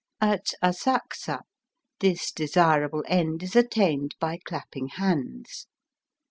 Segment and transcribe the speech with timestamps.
[0.19, 1.41] At Asakusa
[1.99, 5.67] this desirable end is attained by clapping hands.